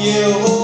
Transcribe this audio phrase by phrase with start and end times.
[0.00, 0.59] you.